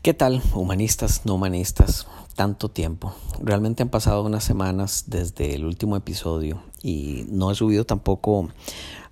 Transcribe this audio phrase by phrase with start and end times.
[0.00, 2.06] ¿Qué tal, humanistas, no humanistas?
[2.36, 3.12] Tanto tiempo.
[3.42, 8.48] Realmente han pasado unas semanas desde el último episodio y no he subido tampoco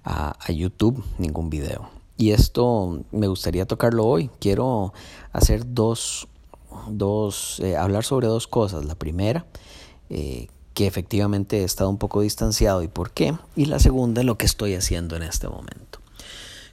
[0.05, 1.91] a, YouTube ningún video.
[2.17, 4.31] Y esto me gustaría tocarlo hoy.
[4.39, 4.95] Quiero
[5.33, 6.29] hacer dos,
[6.89, 8.85] dos eh, hablar sobre dos cosas.
[8.85, 9.45] La primera,
[10.09, 13.37] eh, que efectivamente he estado un poco distanciado y por qué.
[13.57, 15.99] Y la segunda, lo que estoy haciendo en este momento.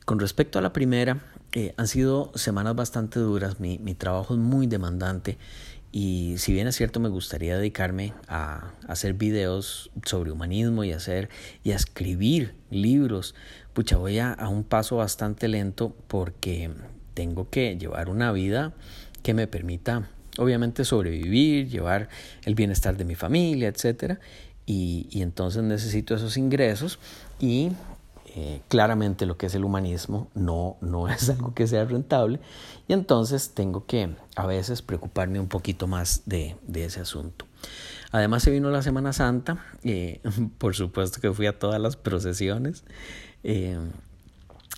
[0.05, 1.21] Con respecto a la primera,
[1.53, 5.37] eh, han sido semanas bastante duras, mi, mi, trabajo es muy demandante
[5.93, 11.29] y si bien es cierto me gustaría dedicarme a, hacer videos sobre humanismo y hacer
[11.63, 13.35] y a escribir libros,
[13.73, 16.71] pucha voy a, a un paso bastante lento porque
[17.13, 18.73] tengo que llevar una vida
[19.21, 22.09] que me permita obviamente sobrevivir, llevar
[22.43, 24.19] el bienestar de mi familia, etcétera.
[24.65, 26.97] Y, y, entonces necesito esos ingresos
[27.39, 27.71] y
[28.27, 32.39] eh, claramente lo que es el humanismo no, no es algo que sea rentable
[32.87, 37.45] y entonces tengo que a veces preocuparme un poquito más de, de ese asunto.
[38.11, 40.21] Además se vino la Semana Santa, eh,
[40.59, 42.83] por supuesto que fui a todas las procesiones.
[43.43, 43.77] Eh,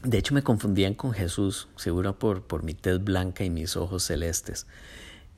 [0.03, 4.03] de hecho me confundían con Jesús, seguro por, por mi tez blanca y mis ojos
[4.03, 4.67] celestes.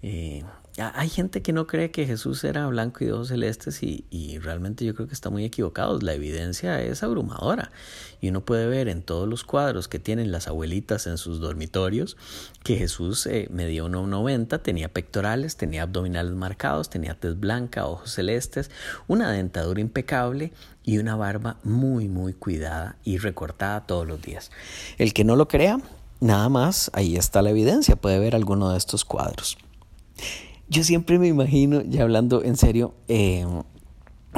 [0.02, 0.44] Eh,
[0.78, 4.86] hay gente que no cree que Jesús era blanco y ojos celestes y, y, realmente
[4.86, 6.00] yo creo que está muy equivocado.
[6.00, 7.72] La evidencia es abrumadora
[8.22, 12.16] y uno puede ver en todos los cuadros que tienen las abuelitas en sus dormitorios
[12.64, 18.70] que Jesús eh, medía 1,90, tenía pectorales, tenía abdominales marcados, tenía tez blanca, ojos celestes,
[19.08, 24.52] una dentadura impecable y una barba muy muy cuidada y recortada todos los días.
[24.98, 25.80] El que no lo crea,
[26.20, 29.58] nada más, ahí está la evidencia, puede ver alguno de estos cuadros.
[30.70, 33.46] Yo siempre me imagino, ya hablando en serio, eh,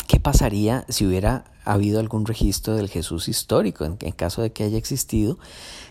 [0.08, 4.78] ¿qué pasaría si hubiera habido algún registro del Jesús histórico, en, caso de que haya
[4.78, 5.40] existido?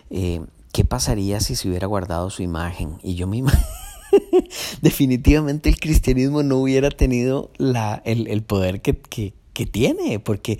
[0.09, 2.97] Eh, ¿Qué pasaría si se hubiera guardado su imagen?
[3.03, 3.63] Y yo me imagino...
[4.81, 10.57] definitivamente el cristianismo no hubiera tenido la, el, el poder que, que, que tiene, porque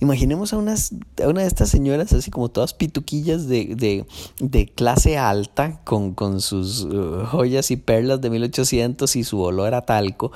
[0.00, 4.06] imaginemos a, unas, a una de estas señoras así como todas pituquillas de,
[4.40, 9.74] de, clase alta, con, con sus uh, joyas y perlas de 1800 y su olor
[9.74, 10.32] a talco,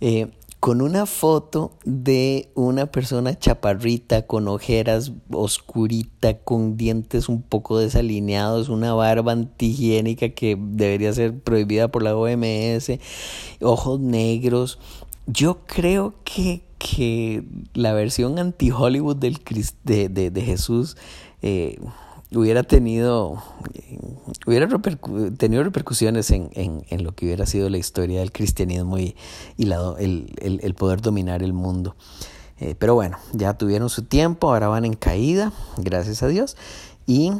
[0.00, 7.78] eh, con una foto de una persona chaparrita, con ojeras oscurita, con dientes un poco
[7.78, 12.90] desalineados, una barba antihigiénica que debería ser prohibida por la OMS,
[13.60, 14.78] ojos negros.
[15.26, 17.44] Yo creo que que
[17.74, 20.96] la versión anti-Hollywood de, de, de, Jesús
[21.42, 21.78] eh,
[22.32, 23.42] hubiera tenido,
[24.46, 24.66] hubiera
[25.36, 29.14] tenido repercusiones en, en, en, lo que hubiera sido la historia del cristianismo y,
[29.58, 31.96] y la, el, el, el, poder dominar el mundo.
[32.60, 36.56] Eh, pero bueno, ya tuvieron su tiempo, ahora van en caída, gracias a Dios,
[37.06, 37.32] y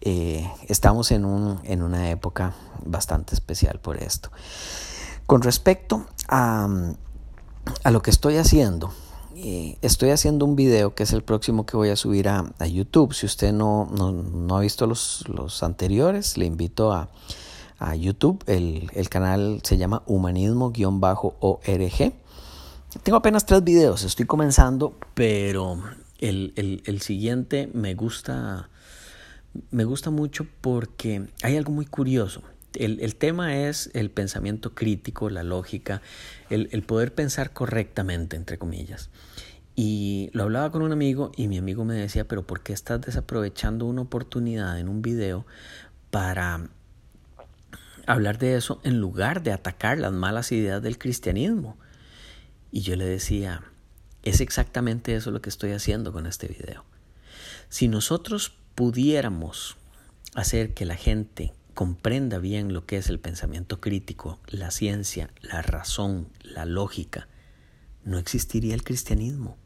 [0.00, 2.54] eh, estamos en, un, en una época
[2.86, 4.30] bastante especial por esto.
[5.26, 6.94] Con respecto a
[7.82, 8.92] a lo que estoy haciendo.
[9.82, 13.14] estoy haciendo un video que es el próximo que voy a subir a, YouTube.
[13.14, 17.08] Si usted no, no, ha visto los, los, anteriores, le invito a,
[17.78, 18.42] a YouTube.
[18.46, 22.12] El, el, canal se llama humanismo-org.
[23.02, 25.82] Tengo apenas tres videos, estoy comenzando, pero
[26.18, 28.70] el, el, el siguiente me gusta,
[29.70, 32.42] me gusta mucho porque hay algo muy curioso.
[32.74, 36.02] El, el, tema es el pensamiento crítico, la lógica,
[36.50, 39.10] el, el, poder pensar correctamente, entre comillas.
[39.74, 43.00] Y lo hablaba con un amigo y mi amigo me decía, pero ¿por qué estás
[43.00, 45.46] desaprovechando una oportunidad en un video
[46.10, 46.68] para
[48.06, 51.78] hablar de eso en lugar de atacar las malas ideas del cristianismo?
[52.70, 53.62] Y yo le decía,
[54.22, 56.84] es exactamente eso lo que estoy haciendo con este video.
[57.68, 59.76] Si nosotros pudiéramos
[60.34, 65.62] hacer que la gente comprenda bien lo que es el pensamiento crítico, la ciencia, la
[65.62, 67.28] razón, la lógica,
[68.02, 69.56] no existiría el cristianismo.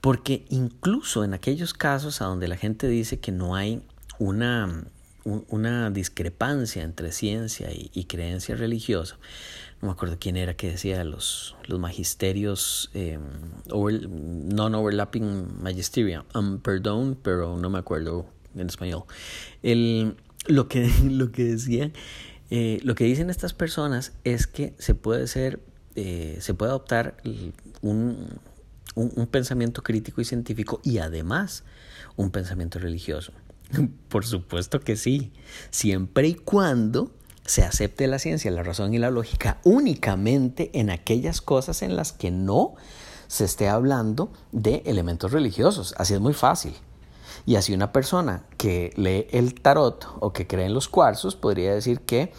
[0.00, 3.82] Porque incluso en aquellos casos a donde la gente dice que no hay
[4.18, 4.86] una,
[5.26, 9.18] una discrepancia entre ciencia y, creencia religiosa,
[9.82, 13.18] no me acuerdo quién era que decía los, los magisterios eh,
[13.66, 18.24] non-overlapping magisteria, um, perdón, pero no me acuerdo
[18.54, 19.04] en español.
[19.62, 20.16] El,
[20.46, 21.92] lo que, lo que decía,
[22.50, 25.60] eh, lo que dicen estas personas es que se puede ser,
[25.94, 27.16] eh, se puede adoptar
[27.82, 28.40] un,
[28.94, 31.64] un, un, pensamiento crítico y científico y además
[32.16, 33.32] un pensamiento religioso.
[34.08, 35.32] Por supuesto que sí,
[35.70, 37.12] siempre y cuando
[37.44, 42.12] se acepte la ciencia, la razón y la lógica únicamente en aquellas cosas en las
[42.12, 42.74] que no
[43.26, 45.94] se esté hablando de elementos religiosos.
[45.96, 46.74] Así es muy fácil.
[47.46, 51.74] Y así una persona que lee el tarot o que cree en los cuarzos podría
[51.74, 52.32] decir que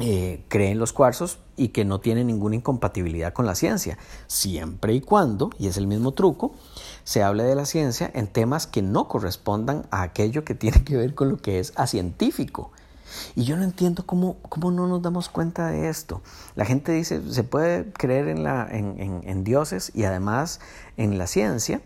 [0.00, 4.92] eh, cree en los cuarzos y que no tiene ninguna incompatibilidad con la ciencia, siempre
[4.92, 6.52] y cuando, y es el mismo truco,
[7.04, 10.96] se hable de la ciencia en temas que no correspondan a aquello que tiene que
[10.96, 12.72] ver con lo que es científico.
[13.36, 16.22] Y yo no entiendo cómo, cómo no nos damos cuenta de esto.
[16.56, 20.58] La gente dice, se puede creer en, la, en dioses y además
[20.96, 21.80] en la ciencia,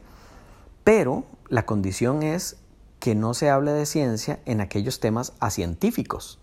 [0.82, 2.56] pero la condición es
[2.99, 6.39] que no se hable de ciencia en aquellos temas científicos.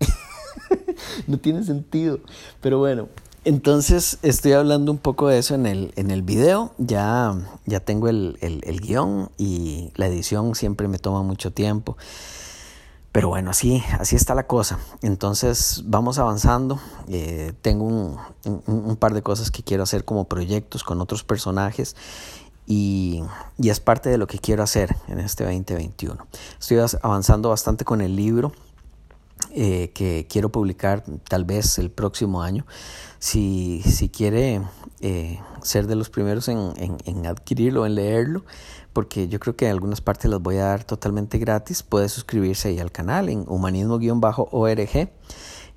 [1.26, 2.20] no tiene sentido.
[2.60, 3.08] Pero bueno,
[3.44, 6.72] entonces estoy hablando un poco de eso en el, en el video.
[6.78, 7.36] Ya,
[7.66, 11.96] ya tengo el, el, guion y la edición siempre me toma mucho tiempo.
[13.12, 14.78] Pero bueno, así, así está la cosa.
[15.02, 16.80] Entonces vamos avanzando.
[17.08, 18.18] Eh, tengo un,
[18.66, 21.94] un, par de cosas que quiero hacer como proyectos con otros personajes
[22.66, 23.22] y,
[23.58, 26.26] y, es parte de lo que quiero hacer en este 2021.
[26.58, 28.52] Estoy avanzando bastante con el libro
[29.56, 32.66] eh, que quiero publicar tal vez el próximo año.
[33.18, 34.62] Si, si quiere
[35.00, 38.44] eh, ser de los primeros en, en, en, adquirirlo, en leerlo,
[38.92, 42.80] porque yo creo que algunas partes las voy a dar totalmente gratis, puede suscribirse ahí
[42.80, 45.08] al canal en humanismo-org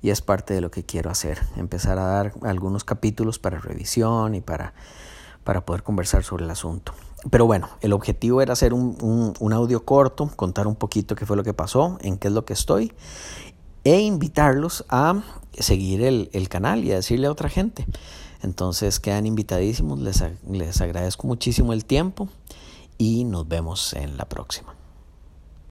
[0.00, 4.34] y es parte de lo que quiero hacer, empezar a dar algunos capítulos para revisión
[4.34, 4.74] y para,
[5.48, 6.92] para poder conversar sobre el asunto.
[7.30, 11.38] Pero bueno, el objetivo era hacer un, un, audio corto, contar un poquito qué fue
[11.38, 12.92] lo que pasó, en qué es lo que estoy
[13.82, 15.22] e invitarlos a
[15.58, 17.86] seguir el, el canal y a decirle a otra gente.
[18.42, 22.28] Entonces quedan invitadísimos, les, les agradezco muchísimo el tiempo
[22.98, 24.77] y nos vemos en la próxima.